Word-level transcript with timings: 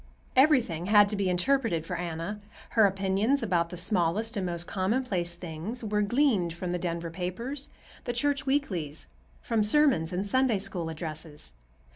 Everything 0.35 0.87
had 0.87 1.07
to 1.09 1.15
be 1.15 1.29
interpreted 1.29 1.85
for 1.85 1.95
Anna. 1.95 2.39
Her 2.69 2.87
opinions 2.87 3.43
about 3.43 3.69
the 3.69 3.77
smallest 3.77 4.35
and 4.35 4.47
most 4.47 4.65
commonplace 4.65 5.35
things 5.35 5.83
were 5.83 6.01
gleaned 6.01 6.53
from 6.53 6.71
the 6.71 6.79
Denver 6.79 7.11
papers, 7.11 7.69
the 8.05 8.11
church 8.13 8.43
weeklies, 8.47 9.05
from 9.43 9.63
sermons 9.63 10.11
and 10.11 10.27
Sunday 10.27 10.57
School 10.57 10.89
addresses. 10.89 11.53